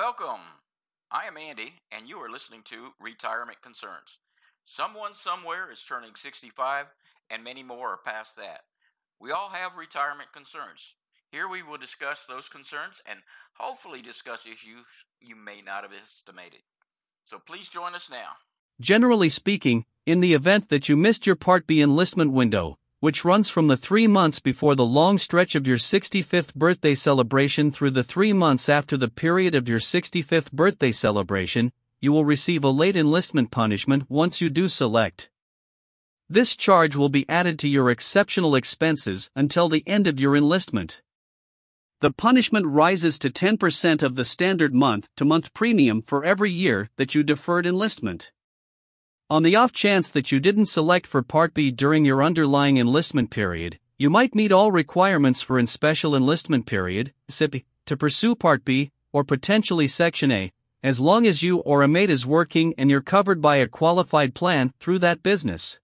Welcome. 0.00 0.40
I 1.10 1.26
am 1.26 1.36
Andy, 1.36 1.74
and 1.92 2.08
you 2.08 2.16
are 2.20 2.30
listening 2.30 2.62
to 2.64 2.94
Retirement 2.98 3.60
Concerns. 3.60 4.16
Someone 4.64 5.12
somewhere 5.12 5.70
is 5.70 5.84
turning 5.84 6.14
65, 6.14 6.86
and 7.28 7.44
many 7.44 7.62
more 7.62 7.90
are 7.90 8.00
past 8.02 8.34
that. 8.38 8.62
We 9.20 9.30
all 9.30 9.50
have 9.50 9.76
retirement 9.76 10.32
concerns. 10.32 10.94
Here 11.30 11.46
we 11.46 11.62
will 11.62 11.76
discuss 11.76 12.24
those 12.24 12.48
concerns 12.48 13.02
and 13.04 13.18
hopefully 13.58 14.00
discuss 14.00 14.46
issues 14.46 14.86
you 15.20 15.36
may 15.36 15.60
not 15.60 15.82
have 15.82 15.92
estimated. 15.92 16.60
So 17.26 17.38
please 17.38 17.68
join 17.68 17.94
us 17.94 18.10
now. 18.10 18.30
Generally 18.80 19.28
speaking, 19.28 19.84
in 20.06 20.20
the 20.20 20.32
event 20.32 20.70
that 20.70 20.88
you 20.88 20.96
missed 20.96 21.26
your 21.26 21.36
Part 21.36 21.66
B 21.66 21.82
enlistment 21.82 22.32
window, 22.32 22.78
which 23.00 23.24
runs 23.24 23.48
from 23.48 23.66
the 23.66 23.76
three 23.76 24.06
months 24.06 24.40
before 24.40 24.74
the 24.74 24.84
long 24.84 25.16
stretch 25.16 25.54
of 25.54 25.66
your 25.66 25.78
65th 25.78 26.54
birthday 26.54 26.94
celebration 26.94 27.70
through 27.70 27.90
the 27.90 28.04
three 28.04 28.32
months 28.32 28.68
after 28.68 28.96
the 28.96 29.08
period 29.08 29.54
of 29.54 29.68
your 29.68 29.78
65th 29.78 30.52
birthday 30.52 30.92
celebration, 30.92 31.72
you 32.00 32.12
will 32.12 32.26
receive 32.26 32.62
a 32.62 32.68
late 32.68 32.96
enlistment 32.96 33.50
punishment 33.50 34.04
once 34.10 34.40
you 34.40 34.50
do 34.50 34.68
select. 34.68 35.30
This 36.28 36.54
charge 36.54 36.94
will 36.94 37.08
be 37.08 37.28
added 37.28 37.58
to 37.58 37.68
your 37.68 37.90
exceptional 37.90 38.54
expenses 38.54 39.30
until 39.34 39.68
the 39.68 39.82
end 39.86 40.06
of 40.06 40.20
your 40.20 40.36
enlistment. 40.36 41.02
The 42.00 42.12
punishment 42.12 42.66
rises 42.66 43.18
to 43.18 43.30
10% 43.30 44.02
of 44.02 44.14
the 44.14 44.24
standard 44.24 44.74
month 44.74 45.08
to 45.16 45.24
month 45.24 45.52
premium 45.52 46.02
for 46.02 46.24
every 46.24 46.50
year 46.50 46.88
that 46.96 47.14
you 47.14 47.22
deferred 47.22 47.66
enlistment. 47.66 48.30
On 49.30 49.44
the 49.44 49.54
off 49.54 49.72
chance 49.72 50.10
that 50.10 50.32
you 50.32 50.40
didn't 50.40 50.66
select 50.66 51.06
for 51.06 51.22
Part 51.22 51.54
B 51.54 51.70
during 51.70 52.04
your 52.04 52.20
underlying 52.20 52.78
enlistment 52.78 53.30
period, 53.30 53.78
you 53.96 54.10
might 54.10 54.34
meet 54.34 54.50
all 54.50 54.72
requirements 54.72 55.40
for 55.40 55.56
in 55.56 55.68
special 55.68 56.16
enlistment 56.16 56.66
period 56.66 57.12
(SIP) 57.28 57.62
to 57.86 57.96
pursue 57.96 58.34
Part 58.34 58.64
B 58.64 58.90
or 59.12 59.22
potentially 59.22 59.86
Section 59.86 60.32
A, 60.32 60.50
as 60.82 60.98
long 60.98 61.28
as 61.28 61.44
you 61.44 61.58
or 61.58 61.82
a 61.82 61.86
mate 61.86 62.10
is 62.10 62.26
working 62.26 62.74
and 62.76 62.90
you're 62.90 63.00
covered 63.00 63.40
by 63.40 63.54
a 63.58 63.68
qualified 63.68 64.34
plan 64.34 64.72
through 64.80 64.98
that 64.98 65.22
business. 65.22 65.78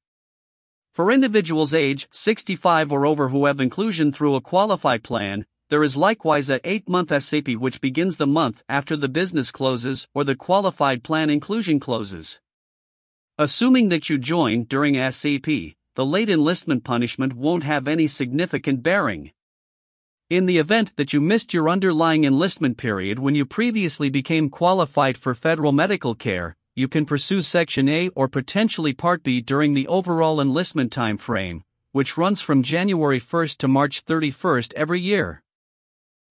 For 0.92 1.12
individuals 1.12 1.72
age 1.72 2.08
65 2.10 2.90
or 2.90 3.06
over 3.06 3.28
who 3.28 3.44
have 3.44 3.60
inclusion 3.60 4.10
through 4.10 4.34
a 4.34 4.40
qualified 4.40 5.04
plan, 5.04 5.46
there 5.68 5.84
is 5.84 5.96
likewise 5.96 6.50
a 6.50 6.58
8-month 6.58 7.22
SAP 7.22 7.50
which 7.50 7.80
begins 7.80 8.16
the 8.16 8.26
month 8.26 8.64
after 8.68 8.96
the 8.96 9.08
business 9.08 9.52
closes 9.52 10.08
or 10.14 10.24
the 10.24 10.34
qualified 10.34 11.04
plan 11.04 11.30
inclusion 11.30 11.78
closes. 11.78 12.40
Assuming 13.38 13.90
that 13.90 14.08
you 14.08 14.16
join 14.16 14.64
during 14.64 14.94
SAP, 14.94 15.44
the 15.94 16.06
late 16.06 16.30
enlistment 16.30 16.84
punishment 16.84 17.34
won't 17.34 17.64
have 17.64 17.86
any 17.86 18.06
significant 18.06 18.82
bearing. 18.82 19.30
In 20.30 20.46
the 20.46 20.56
event 20.56 20.96
that 20.96 21.12
you 21.12 21.20
missed 21.20 21.52
your 21.52 21.68
underlying 21.68 22.24
enlistment 22.24 22.78
period 22.78 23.18
when 23.18 23.34
you 23.34 23.44
previously 23.44 24.08
became 24.08 24.48
qualified 24.48 25.18
for 25.18 25.34
federal 25.34 25.70
medical 25.70 26.14
care, 26.14 26.56
you 26.74 26.88
can 26.88 27.04
pursue 27.04 27.42
Section 27.42 27.90
A 27.90 28.08
or 28.14 28.26
potentially 28.26 28.94
Part 28.94 29.22
B 29.22 29.42
during 29.42 29.74
the 29.74 29.86
overall 29.86 30.40
enlistment 30.40 30.90
time 30.90 31.18
frame, 31.18 31.62
which 31.92 32.16
runs 32.16 32.40
from 32.40 32.62
January 32.62 33.20
1 33.20 33.48
to 33.58 33.68
March 33.68 34.00
31 34.00 34.62
every 34.74 35.00
year. 35.00 35.42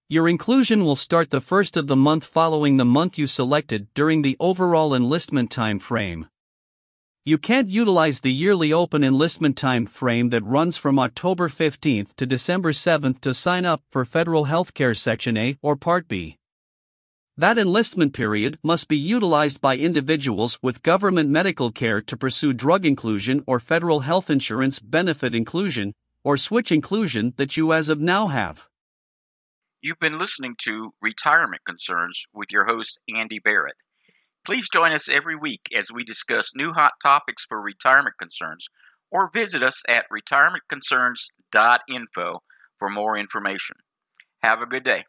Your 0.10 0.28
inclusion 0.28 0.84
will 0.84 0.96
start 0.96 1.30
the 1.30 1.40
first 1.40 1.78
of 1.78 1.86
the 1.86 1.96
month 1.96 2.26
following 2.26 2.78
the 2.78 2.84
month 2.84 3.20
you 3.20 3.28
selected 3.28 3.94
during 3.94 4.24
the 4.24 4.38
overall 4.40 4.96
enlistment 4.96 5.52
time 5.52 5.78
frame. 5.78 6.28
You 7.28 7.40
can't 7.40 7.70
utilize 7.70 8.20
the 8.20 8.32
yearly 8.32 8.72
open 8.72 9.04
enlistment 9.04 9.58
time 9.58 9.88
frame 9.88 10.30
that 10.30 10.46
runs 10.46 10.78
from 10.78 11.00
October 11.00 11.50
15th 11.50 12.16
to 12.18 12.28
December 12.28 12.72
7th 12.72 13.20
to 13.22 13.34
sign 13.34 13.66
up 13.66 13.82
for 13.90 14.06
federal 14.06 14.46
healthcare 14.46 14.96
Section 14.96 15.36
A 15.36 15.58
or 15.64 15.76
Part 15.76 16.08
B. 16.08 16.38
That 17.36 17.58
enlistment 17.58 18.14
period 18.14 18.60
must 18.62 18.88
be 18.88 18.96
utilized 18.96 19.60
by 19.60 19.76
individuals 19.76 20.60
with 20.62 20.84
government 20.84 21.32
medical 21.32 21.72
care 21.72 22.00
to 22.00 22.16
pursue 22.16 22.54
drug 22.54 22.86
inclusion 22.86 23.44
or 23.48 23.60
federal 23.60 24.02
health 24.02 24.30
insurance 24.30 24.78
benefit 24.78 25.34
inclusion 25.34 25.96
or 26.24 26.38
switch 26.38 26.72
inclusion 26.72 27.34
that 27.38 27.58
you 27.58 27.74
as 27.74 27.90
of 27.90 28.00
now 28.00 28.28
have. 28.28 28.70
You've 29.82 30.00
been 30.00 30.20
listening 30.20 30.54
to 30.60 30.94
Retirement 31.02 31.64
Concerns 31.66 32.28
with 32.36 32.52
your 32.52 32.66
host, 32.66 33.00
Andy 33.10 33.40
Barrett. 33.40 33.78
Please 34.46 34.70
join 34.70 34.92
us 34.92 35.10
every 35.10 35.36
week 35.36 35.62
as 35.76 35.92
we 35.92 36.04
discuss 36.04 36.56
new 36.56 36.74
hot 36.74 36.92
topics 37.04 37.44
for 37.46 37.60
retirement 37.60 38.14
concerns 38.20 38.68
or 39.12 39.32
visit 39.34 39.64
us 39.64 39.82
at 39.90 40.06
retirementconcerns.info 40.14 42.44
for 42.78 42.90
more 42.90 43.18
information. 43.18 43.78
Have 44.44 44.62
a 44.62 44.68
good 44.68 44.84
day. 44.84 45.06